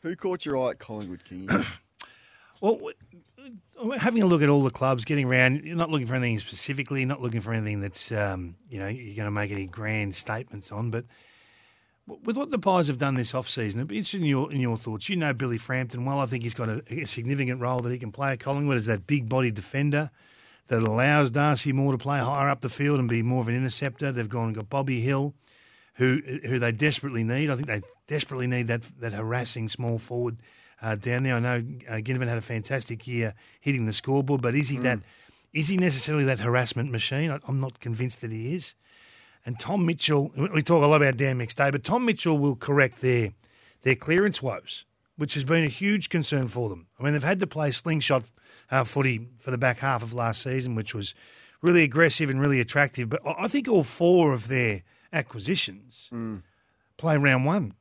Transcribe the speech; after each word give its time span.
Who 0.00 0.16
caught 0.16 0.44
your 0.44 0.58
eye 0.58 0.70
at 0.70 0.78
Collingwood, 0.78 1.24
King? 1.24 1.48
Well, 2.60 2.78
having 3.98 4.22
a 4.22 4.26
look 4.26 4.40
at 4.40 4.48
all 4.48 4.62
the 4.62 4.70
clubs, 4.70 5.04
getting 5.04 5.26
around, 5.26 5.64
you're 5.64 5.76
not 5.76 5.90
looking 5.90 6.06
for 6.06 6.14
anything 6.14 6.38
specifically, 6.38 7.04
not 7.04 7.20
looking 7.20 7.42
for 7.42 7.52
anything 7.52 7.80
that's, 7.80 8.10
um, 8.10 8.56
you 8.70 8.78
know, 8.78 8.88
you're 8.88 9.16
going 9.16 9.26
to 9.26 9.30
make 9.30 9.50
any 9.50 9.66
grand 9.66 10.14
statements 10.14 10.72
on. 10.72 10.90
But 10.90 11.04
with 12.06 12.36
what 12.36 12.50
the 12.50 12.58
Pies 12.58 12.86
have 12.86 12.96
done 12.96 13.14
this 13.14 13.34
off-season, 13.34 13.80
I'd 13.80 13.88
be 13.88 13.98
interested 13.98 14.22
in 14.22 14.28
your, 14.28 14.50
in 14.50 14.60
your 14.60 14.78
thoughts. 14.78 15.08
You 15.08 15.16
know 15.16 15.34
Billy 15.34 15.58
Frampton 15.58 16.04
well. 16.04 16.20
I 16.20 16.26
think 16.26 16.44
he's 16.44 16.54
got 16.54 16.68
a, 16.68 16.82
a 16.88 17.04
significant 17.04 17.60
role 17.60 17.80
that 17.80 17.92
he 17.92 17.98
can 17.98 18.12
play 18.12 18.32
at 18.32 18.40
Collingwood 18.40 18.76
as 18.76 18.86
that 18.86 19.06
big-body 19.06 19.50
defender 19.50 20.10
that 20.68 20.82
allows 20.82 21.30
Darcy 21.30 21.72
Moore 21.72 21.92
to 21.92 21.98
play 21.98 22.18
higher 22.18 22.48
up 22.48 22.60
the 22.60 22.68
field 22.70 22.98
and 22.98 23.08
be 23.08 23.22
more 23.22 23.40
of 23.40 23.48
an 23.48 23.56
interceptor. 23.56 24.12
They've 24.12 24.28
gone 24.28 24.46
and 24.46 24.54
got 24.54 24.70
Bobby 24.70 25.00
Hill, 25.00 25.34
who 25.94 26.20
who 26.46 26.58
they 26.58 26.72
desperately 26.72 27.24
need. 27.24 27.50
I 27.50 27.56
think 27.56 27.66
they 27.66 27.82
desperately 28.06 28.46
need 28.46 28.68
that 28.68 28.82
that 29.00 29.12
harassing 29.12 29.68
small 29.68 29.98
forward 29.98 30.38
uh, 30.82 30.96
down 30.96 31.22
there. 31.22 31.36
I 31.36 31.40
know 31.40 31.64
uh, 31.88 31.92
Ginnivan 31.94 32.28
had 32.28 32.38
a 32.38 32.42
fantastic 32.42 33.06
year 33.06 33.34
hitting 33.60 33.86
the 33.86 33.92
scoreboard, 33.92 34.42
but 34.42 34.54
is 34.54 34.68
he 34.68 34.78
that? 34.78 35.00
Is 35.52 35.68
he 35.68 35.76
necessarily 35.76 36.24
that 36.24 36.40
harassment 36.40 36.90
machine? 36.90 37.30
I, 37.30 37.38
I'm 37.46 37.60
not 37.60 37.80
convinced 37.80 38.20
that 38.22 38.32
he 38.32 38.54
is. 38.54 38.74
And 39.46 39.58
Tom 39.60 39.84
Mitchell, 39.84 40.32
we 40.36 40.62
talk 40.62 40.82
a 40.82 40.86
lot 40.86 41.02
about 41.02 41.18
Dan 41.18 41.38
McStay, 41.38 41.70
but 41.70 41.84
Tom 41.84 42.06
Mitchell 42.06 42.38
will 42.38 42.56
correct 42.56 43.00
their 43.00 43.30
their 43.82 43.94
clearance 43.94 44.42
woes, 44.42 44.86
which 45.16 45.34
has 45.34 45.44
been 45.44 45.64
a 45.64 45.68
huge 45.68 46.08
concern 46.08 46.48
for 46.48 46.70
them. 46.70 46.86
I 46.98 47.02
mean, 47.02 47.12
they've 47.12 47.22
had 47.22 47.40
to 47.40 47.46
play 47.46 47.70
slingshot 47.70 48.24
uh, 48.70 48.84
footy 48.84 49.28
for 49.38 49.50
the 49.50 49.58
back 49.58 49.78
half 49.78 50.02
of 50.02 50.14
last 50.14 50.42
season, 50.42 50.74
which 50.74 50.94
was 50.94 51.14
really 51.60 51.82
aggressive 51.82 52.30
and 52.30 52.40
really 52.40 52.60
attractive. 52.60 53.10
But 53.10 53.20
I 53.24 53.48
think 53.48 53.68
all 53.68 53.84
four 53.84 54.32
of 54.32 54.48
their 54.48 54.82
acquisitions 55.14 56.10
play 56.96 57.16
round 57.16 57.44
one. 57.44 57.74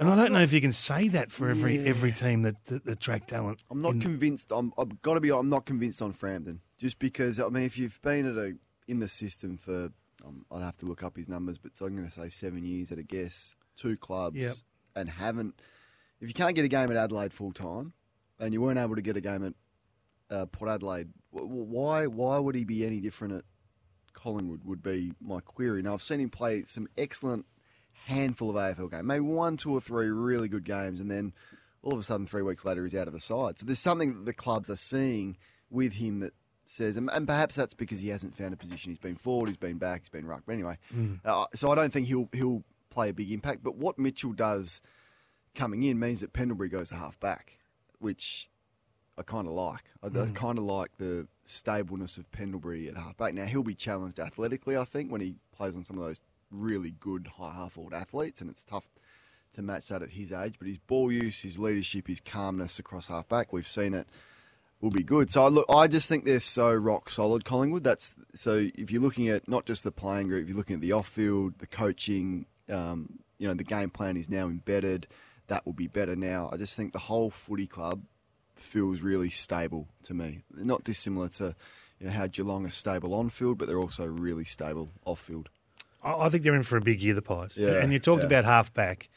and 0.00 0.08
I 0.10 0.16
don't 0.16 0.32
know 0.32 0.40
if 0.42 0.52
you 0.52 0.60
can 0.60 0.72
say 0.72 1.08
that 1.08 1.30
for 1.30 1.48
every 1.48 1.78
every 1.86 2.12
team 2.12 2.42
that, 2.42 2.64
that, 2.66 2.84
that 2.84 3.00
track 3.00 3.26
talent. 3.26 3.60
I'm 3.70 3.80
not 3.80 3.92
in- 3.94 4.00
convinced. 4.00 4.50
I'm, 4.52 4.72
I've 4.76 5.00
got 5.02 5.14
to 5.14 5.20
be. 5.20 5.30
I'm 5.30 5.48
not 5.48 5.64
convinced 5.64 6.02
on 6.02 6.12
Frampton, 6.12 6.60
just 6.76 6.98
because. 6.98 7.38
I 7.38 7.48
mean, 7.48 7.62
if 7.64 7.78
you've 7.78 8.00
been 8.02 8.26
at 8.26 8.36
a 8.36 8.54
in 8.88 8.98
the 9.00 9.08
system 9.08 9.56
for, 9.56 9.90
um, 10.26 10.44
I'd 10.50 10.62
have 10.62 10.76
to 10.78 10.86
look 10.86 11.02
up 11.02 11.16
his 11.16 11.28
numbers, 11.28 11.56
but 11.58 11.76
so 11.76 11.86
I'm 11.86 11.94
going 11.94 12.08
to 12.08 12.12
say 12.12 12.28
seven 12.30 12.64
years 12.64 12.90
at 12.90 12.98
a 12.98 13.02
guess, 13.02 13.54
two 13.76 13.96
clubs, 13.96 14.36
Yep. 14.36 14.54
and 14.96 15.08
haven't. 15.08 15.60
If 16.20 16.26
you 16.28 16.34
can't 16.34 16.56
get 16.56 16.64
a 16.64 16.68
game 16.68 16.90
at 16.90 16.96
Adelaide 16.96 17.32
full 17.32 17.52
time, 17.52 17.92
and 18.40 18.52
you 18.52 18.60
weren't 18.60 18.78
able 18.78 18.96
to 18.96 19.02
get 19.02 19.16
a 19.16 19.20
game 19.20 19.46
at 19.46 19.54
uh, 20.36 20.46
Port 20.46 20.68
Adelaide, 20.70 21.08
wh- 21.32 21.42
wh- 21.42 21.68
why 21.70 22.06
why 22.08 22.38
would 22.38 22.56
he 22.56 22.64
be 22.64 22.84
any 22.84 22.98
different 23.00 23.34
at 23.34 23.44
Collingwood? 24.18 24.64
Would 24.64 24.82
be 24.82 25.12
my 25.20 25.40
query. 25.40 25.82
Now 25.82 25.94
I've 25.94 26.02
seen 26.02 26.20
him 26.20 26.30
play 26.30 26.64
some 26.64 26.88
excellent 26.98 27.46
handful 28.06 28.50
of 28.50 28.56
AFL 28.56 28.90
games, 28.90 29.04
maybe 29.04 29.20
one, 29.20 29.56
two, 29.56 29.72
or 29.72 29.80
three 29.80 30.08
really 30.08 30.48
good 30.48 30.64
games, 30.64 31.00
and 31.00 31.10
then 31.10 31.32
all 31.82 31.92
of 31.92 32.00
a 32.00 32.02
sudden, 32.02 32.26
three 32.26 32.42
weeks 32.42 32.64
later, 32.64 32.84
he's 32.84 32.94
out 32.94 33.06
of 33.06 33.12
the 33.12 33.20
side. 33.20 33.58
So 33.58 33.66
there's 33.66 33.78
something 33.78 34.14
that 34.14 34.24
the 34.24 34.32
clubs 34.32 34.68
are 34.68 34.76
seeing 34.76 35.36
with 35.70 35.94
him 35.94 36.20
that 36.20 36.32
says, 36.66 36.96
and, 36.96 37.08
and 37.12 37.26
perhaps 37.26 37.54
that's 37.54 37.74
because 37.74 38.00
he 38.00 38.08
hasn't 38.08 38.36
found 38.36 38.52
a 38.52 38.56
position. 38.56 38.90
He's 38.90 38.98
been 38.98 39.16
forward, 39.16 39.48
he's 39.48 39.56
been 39.56 39.78
back, 39.78 40.02
he's 40.02 40.08
been 40.10 40.26
ruck. 40.26 40.42
But 40.46 40.54
anyway, 40.54 40.78
uh, 41.24 41.46
so 41.54 41.70
I 41.70 41.74
don't 41.74 41.92
think 41.92 42.08
he'll 42.08 42.28
he'll 42.32 42.62
play 42.90 43.10
a 43.10 43.14
big 43.14 43.30
impact. 43.30 43.62
But 43.62 43.76
what 43.76 43.98
Mitchell 43.98 44.32
does 44.32 44.80
coming 45.54 45.82
in 45.82 45.98
means 45.98 46.20
that 46.20 46.32
Pendlebury 46.32 46.68
goes 46.68 46.88
to 46.90 46.96
half 46.96 47.18
back, 47.20 47.58
which 48.00 48.48
I 49.18 49.22
kind 49.22 49.48
of 49.48 49.54
like. 49.54 49.84
I, 50.02 50.06
I 50.06 50.26
kind 50.28 50.58
of 50.58 50.64
like 50.64 50.96
the 50.98 51.26
stableness 51.44 52.16
of 52.16 52.30
Pendlebury 52.30 52.88
at 52.88 52.96
halfback. 52.96 53.34
Now 53.34 53.46
he'll 53.46 53.62
be 53.62 53.74
challenged 53.74 54.20
athletically, 54.20 54.76
I 54.76 54.84
think, 54.84 55.10
when 55.10 55.20
he 55.20 55.36
plays 55.52 55.74
on 55.74 55.84
some 55.84 55.98
of 55.98 56.04
those 56.04 56.20
really 56.50 56.92
good 57.00 57.28
high 57.36 57.52
half 57.52 57.72
forward 57.72 57.94
athletes, 57.94 58.40
and 58.40 58.48
it's 58.48 58.64
tough 58.64 58.86
to 59.54 59.62
match 59.62 59.88
that 59.88 60.02
at 60.02 60.10
his 60.10 60.32
age. 60.32 60.54
But 60.58 60.68
his 60.68 60.78
ball 60.78 61.10
use, 61.10 61.42
his 61.42 61.58
leadership, 61.58 62.06
his 62.06 62.20
calmness 62.20 62.78
across 62.78 63.08
halfback, 63.08 63.52
we've 63.52 63.66
seen 63.66 63.92
it 63.94 64.06
will 64.80 64.90
be 64.90 65.02
good. 65.02 65.30
So 65.30 65.44
I 65.44 65.48
look, 65.48 65.66
I 65.68 65.88
just 65.88 66.08
think 66.08 66.24
they're 66.24 66.38
so 66.38 66.72
rock 66.72 67.10
solid, 67.10 67.44
Collingwood. 67.44 67.82
That's 67.82 68.14
so 68.34 68.68
if 68.74 68.90
you're 68.90 69.02
looking 69.02 69.28
at 69.28 69.48
not 69.48 69.66
just 69.66 69.82
the 69.82 69.90
playing 69.90 70.28
group, 70.28 70.44
if 70.44 70.48
you're 70.48 70.56
looking 70.56 70.76
at 70.76 70.82
the 70.82 70.92
off 70.92 71.08
field, 71.08 71.54
the 71.58 71.66
coaching. 71.66 72.46
Um, 72.68 73.18
you 73.38 73.46
know, 73.46 73.54
the 73.54 73.64
game 73.64 73.88
plan 73.88 74.16
is 74.16 74.28
now 74.28 74.46
embedded. 74.46 75.06
That 75.46 75.64
will 75.64 75.72
be 75.72 75.86
better 75.86 76.16
now. 76.16 76.50
I 76.52 76.56
just 76.56 76.76
think 76.76 76.92
the 76.92 76.98
whole 76.98 77.30
footy 77.30 77.66
club 77.66 78.02
feels 78.60 79.00
really 79.00 79.30
stable 79.30 79.88
to 80.04 80.14
me. 80.14 80.40
Not 80.54 80.84
dissimilar 80.84 81.28
to 81.30 81.54
you 81.98 82.06
know 82.06 82.12
how 82.12 82.26
Geelong 82.26 82.66
is 82.66 82.74
stable 82.74 83.14
on 83.14 83.30
field, 83.30 83.58
but 83.58 83.66
they're 83.68 83.78
also 83.80 84.04
really 84.04 84.44
stable 84.44 84.90
off 85.04 85.20
field. 85.20 85.48
I 86.02 86.26
I 86.26 86.28
think 86.28 86.42
they're 86.44 86.54
in 86.54 86.62
for 86.62 86.76
a 86.76 86.80
big 86.80 87.00
year, 87.00 87.14
the 87.14 87.22
Pies. 87.22 87.56
Yeah, 87.56 87.80
and 87.82 87.92
you 87.92 87.98
talked 87.98 88.22
yeah. 88.22 88.26
about 88.26 88.44
halfback. 88.44 89.08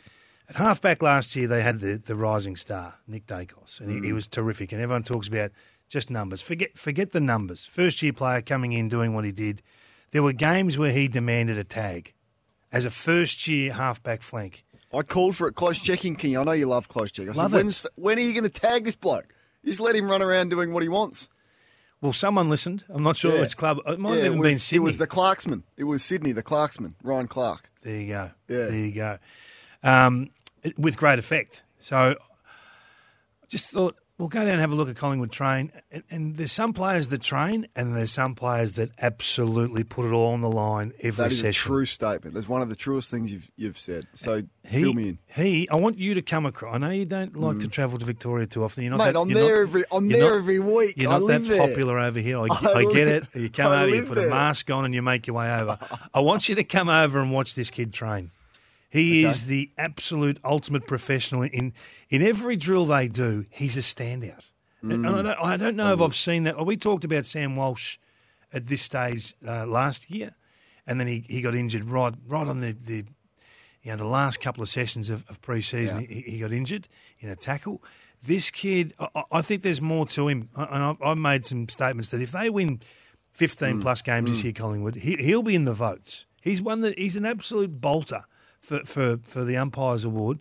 At 0.50 0.56
halfback 0.58 1.02
last 1.02 1.36
year, 1.36 1.48
they 1.48 1.62
had 1.62 1.80
the, 1.80 1.96
the 1.96 2.16
rising 2.16 2.58
star, 2.58 2.96
Nick 3.08 3.26
Daicos, 3.26 3.80
and 3.80 3.90
he, 3.90 3.98
Mm. 4.00 4.06
he 4.06 4.14
was 4.14 4.28
terrific. 4.28 4.74
And 4.74 4.82
everyone 4.82 5.04
talks 5.04 5.28
about 5.30 5.52
just 5.88 6.10
numbers. 6.10 6.42
Forget 6.42 6.78
forget 6.78 7.12
the 7.12 7.22
numbers. 7.22 7.66
First 7.66 8.02
year 8.02 8.12
player 8.14 8.42
coming 8.42 8.74
in, 8.74 8.90
doing 8.90 9.14
what 9.14 9.24
he 9.24 9.32
did. 9.32 9.62
There 10.12 10.24
were 10.24 10.34
games 10.34 10.78
where 10.78 10.92
he 10.92 11.08
demanded 11.08 11.58
a 11.58 11.64
tag 11.64 12.14
as 12.72 12.84
a 12.86 12.92
first 12.92 13.48
year 13.48 13.74
halfback 13.74 14.22
flank. 14.22 14.66
I 14.94 15.04
called 15.04 15.36
for 15.36 15.48
it 15.48 15.54
close 15.56 15.80
checking, 15.80 16.16
King. 16.16 16.38
I 16.38 16.44
know 16.44 16.52
you 16.52 16.66
love 16.68 16.88
close 16.90 17.12
checking. 17.12 17.32
I 17.32 17.36
Love 17.36 17.52
said, 17.52 17.90
it. 17.92 17.96
When 17.96 18.18
are 18.18 18.22
you 18.22 18.34
going 18.34 18.44
to 18.44 18.50
tag 18.50 18.84
this 18.86 18.96
bloke? 18.96 19.34
Just 19.64 19.80
let 19.80 19.96
him 19.96 20.10
run 20.10 20.22
around 20.22 20.50
doing 20.50 20.74
what 20.74 20.84
he 20.84 20.90
wants. 20.90 21.30
Well, 22.02 22.14
someone 22.14 22.50
listened. 22.50 22.84
I'm 22.90 23.04
not 23.04 23.16
sure 23.16 23.34
Yeah. 23.36 23.42
which 23.42 23.56
club. 23.58 23.80
It 23.86 24.00
might 24.00 24.12
Yeah, 24.12 24.16
have 24.18 24.26
even 24.26 24.40
was, 24.40 24.50
been 24.50 24.60
Sydney. 24.60 24.78
It 24.78 24.86
was 24.86 24.98
the 24.98 25.08
Clarksman. 25.08 25.64
It 25.78 25.84
was 25.84 26.04
Sydney, 26.04 26.32
the 26.32 26.42
Clarksman, 26.44 26.96
Ryan 27.04 27.28
Clarke. 27.28 27.70
There 27.84 27.96
you 28.02 28.08
go. 28.08 28.32
Yeah. 28.48 28.66
There 28.66 28.76
you 28.76 28.92
go. 28.92 29.18
Um, 29.84 30.30
it- 30.64 30.78
with 30.80 30.98
great 30.98 31.20
effect. 31.20 31.64
So 31.80 31.96
I 31.96 32.16
just 33.48 33.70
thought 33.70 33.98
we'll 34.22 34.30
go 34.30 34.40
down 34.40 34.50
and 34.50 34.62
have 34.62 34.72
a 34.72 34.76
look 34.76 34.88
at 34.88 34.96
Collingwood 34.96 35.32
train. 35.32 35.72
And, 35.92 36.04
and 36.12 36.38
there's 36.38 36.52
some 36.52 36.74
players 36.74 37.08
that 37.10 37.22
train, 37.22 37.68
and 37.76 37.96
there's 37.96 38.12
some 38.12 38.36
players 38.36 38.74
that 38.74 38.92
absolutely 39.02 39.84
put 39.84 40.06
it 40.06 40.12
all 40.14 40.32
on 40.34 40.42
the 40.42 40.50
line 40.50 40.94
every 41.02 41.24
That 41.24 41.32
is 41.32 41.40
session. 41.40 41.50
a 41.50 41.54
true 41.68 41.86
statement. 41.86 42.36
That's 42.36 42.48
one 42.48 42.62
of 42.62 42.70
the 42.70 42.76
truest 42.76 43.10
things 43.12 43.32
you've 43.32 43.50
you've 43.58 43.80
said. 43.80 44.06
So 44.14 44.44
fill 44.64 44.94
me 44.94 45.04
He, 45.04 45.10
in. 45.10 45.18
he, 45.36 45.70
I 45.70 45.76
want 45.76 45.98
you 45.98 46.14
to 46.14 46.22
come 46.22 46.46
across. 46.46 46.76
I 46.76 46.78
know 46.78 46.90
you 46.92 47.06
don't 47.06 47.36
like 47.36 47.60
to 47.60 47.68
travel 47.68 47.98
to 47.98 48.06
Victoria 48.06 48.46
too 48.46 48.64
often. 48.64 48.84
You're 48.84 48.92
not 48.96 49.00
Mm. 49.02 49.06
Mate, 49.06 49.14
that, 49.14 49.20
I'm 49.20 49.30
you're 49.30 49.40
there 49.42 49.56
not- 49.56 49.62
every 49.70 49.84
I'm 49.92 50.08
there 50.08 50.20
not- 50.30 50.36
every 50.38 50.60
week. 50.60 50.94
You're 50.98 51.10
not 51.10 51.28
that 51.28 51.44
there. 51.46 51.68
popular 51.68 51.98
over 52.00 52.20
here. 52.20 52.38
I, 52.38 52.42
I 52.48 52.74
I 52.76 52.84
get 52.84 53.08
live- 53.08 53.30
it. 53.34 53.40
You 53.42 53.50
come 53.50 53.72
I 53.72 53.84
over, 53.84 53.96
you 53.96 54.04
put 54.04 54.18
a 54.20 54.28
mask 54.28 54.70
on, 54.70 54.86
and 54.86 54.94
you 54.94 55.02
make 55.02 55.26
your 55.28 55.36
way 55.36 55.52
over. 55.52 55.80
I 56.14 56.20
want 56.20 56.48
you 56.48 56.56
to 56.56 56.64
come 56.64 56.90
over 56.90 57.20
and 57.20 57.32
watch 57.32 57.56
this 57.56 57.70
kid 57.72 57.92
train. 57.92 58.30
He 58.92 59.26
Okay. 59.26 59.30
is 59.32 59.46
the 59.46 59.72
absolute 59.78 60.38
ultimate 60.44 60.86
professional. 60.86 61.44
In 61.44 61.74
in 62.10 62.22
every 62.22 62.56
drill 62.58 62.86
they 62.86 63.08
do, 63.08 63.46
he's 63.50 63.78
a 63.78 63.82
standout. 63.82 64.50
And 64.82 65.06
Mm. 65.06 65.08
I 65.08 65.22
don't, 65.22 65.40
I 65.40 65.58
don't 65.58 65.76
know 65.76 65.94
if 65.94 66.02
I've 66.02 66.16
seen 66.16 66.44
that. 66.44 66.64
We 66.66 66.76
talked 66.76 67.04
about 67.06 67.26
Sam 67.26 67.56
Walsh 67.56 67.98
at 68.52 68.68
this 68.68 68.82
stage 68.82 69.34
uh, 69.48 69.66
last 69.66 70.10
year, 70.12 70.36
and 70.88 71.00
then 71.00 71.08
he, 71.08 71.24
he 71.30 71.42
got 71.42 71.56
injured 71.56 71.86
right 71.86 72.14
right 72.28 72.48
on 72.48 72.60
the, 72.60 72.74
the 72.84 73.06
you 73.84 73.92
know 73.92 73.96
the 73.98 74.06
last 74.06 74.42
couple 74.42 74.62
of 74.62 74.70
sessions 74.70 75.10
of, 75.10 75.24
of 75.30 75.42
pre-season. 75.42 76.00
He, 76.00 76.22
he 76.22 76.40
got 76.40 76.52
injured 76.52 76.88
in 77.20 77.30
a 77.30 77.36
tackle. 77.36 77.82
This 78.24 78.50
kid, 78.52 78.94
I- 79.00 79.24
I, 79.32 79.42
think 79.42 79.64
there's 79.64 79.82
more 79.82 80.06
to 80.08 80.28
him, 80.28 80.50
and 80.56 80.84
I've, 80.84 81.02
I've 81.02 81.18
made 81.18 81.46
some 81.46 81.68
statements 81.70 82.10
that 82.10 82.22
if 82.22 82.32
they 82.32 82.50
win 82.50 82.82
15 83.34 83.78
Mm. 83.78 83.82
plus 83.82 84.02
games 84.02 84.30
this 84.30 84.44
year, 84.44 84.54
Collingwood, 84.54 84.96
he, 84.96 85.16
he'll 85.16 85.42
be 85.44 85.56
in 85.56 85.66
the 85.66 85.74
votes. 85.74 86.26
He's 86.42 86.62
one 86.62 86.82
that 86.82 87.00
he's 87.00 87.16
an 87.16 87.26
absolute 87.26 87.80
bolter 87.82 88.26
for, 88.62 88.80
for, 88.86 89.18
for 89.24 89.44
the 89.44 89.58
umpires 89.58 90.04
award. 90.04 90.40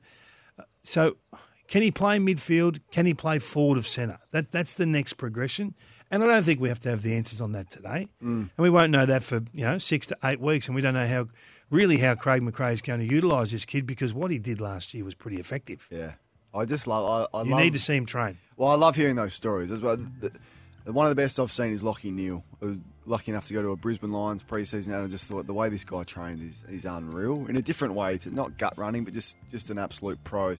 Uh, 0.58 0.62
so, 0.82 1.16
can 1.68 1.82
he 1.82 1.90
play 1.90 2.18
midfield? 2.18 2.80
Can 2.90 3.06
he 3.06 3.14
play 3.14 3.38
forward 3.38 3.78
of 3.78 3.86
centre? 3.86 4.18
That 4.32 4.50
that's 4.52 4.74
the 4.74 4.86
next 4.86 5.14
progression. 5.14 5.74
And 6.10 6.24
I 6.24 6.26
don't 6.26 6.42
think 6.42 6.60
we 6.60 6.68
have 6.68 6.80
to 6.80 6.90
have 6.90 7.02
the 7.02 7.14
answers 7.14 7.40
on 7.40 7.52
that 7.52 7.70
today. 7.70 8.08
Mm. 8.20 8.40
And 8.40 8.50
we 8.58 8.68
won't 8.68 8.90
know 8.90 9.06
that 9.06 9.22
for 9.22 9.42
you 9.52 9.64
know 9.64 9.78
six 9.78 10.06
to 10.08 10.16
eight 10.24 10.40
weeks. 10.40 10.66
And 10.66 10.74
we 10.74 10.82
don't 10.82 10.94
know 10.94 11.06
how 11.06 11.28
really 11.70 11.98
how 11.98 12.16
Craig 12.16 12.42
McRae 12.42 12.72
is 12.72 12.82
going 12.82 12.98
to 12.98 13.06
utilise 13.06 13.52
this 13.52 13.64
kid 13.64 13.86
because 13.86 14.12
what 14.12 14.32
he 14.32 14.38
did 14.40 14.60
last 14.60 14.92
year 14.92 15.04
was 15.04 15.14
pretty 15.14 15.38
effective. 15.38 15.86
Yeah. 15.90 16.14
I 16.52 16.64
just 16.64 16.88
love 16.88 17.28
I, 17.32 17.38
I 17.38 17.42
You 17.44 17.52
love, 17.52 17.60
need 17.60 17.72
to 17.74 17.78
see 17.78 17.94
him 17.94 18.06
train. 18.06 18.38
Well, 18.56 18.70
I 18.70 18.74
love 18.74 18.96
hearing 18.96 19.14
those 19.14 19.34
stories. 19.34 19.70
What, 19.70 20.00
the, 20.20 20.30
the- 20.30 20.38
one 20.84 21.06
of 21.06 21.10
the 21.10 21.20
best 21.20 21.38
I've 21.38 21.52
seen 21.52 21.72
is 21.72 21.82
Lachie 21.82 22.12
Neale. 22.12 22.42
I 22.62 22.66
was 22.66 22.78
lucky 23.06 23.32
enough 23.32 23.46
to 23.46 23.54
go 23.54 23.62
to 23.62 23.70
a 23.70 23.76
Brisbane 23.76 24.12
Lions 24.12 24.42
preseason, 24.42 24.88
and 24.88 24.96
I 24.96 25.06
just 25.06 25.26
thought 25.26 25.46
the 25.46 25.54
way 25.54 25.68
this 25.68 25.84
guy 25.84 26.04
trains 26.04 26.42
is, 26.42 26.64
is 26.68 26.84
unreal. 26.84 27.46
In 27.48 27.56
a 27.56 27.62
different 27.62 27.94
way, 27.94 28.14
it's 28.14 28.26
not 28.26 28.56
gut 28.58 28.74
running, 28.76 29.04
but 29.04 29.14
just 29.14 29.36
just 29.50 29.70
an 29.70 29.78
absolute 29.78 30.22
pro. 30.24 30.48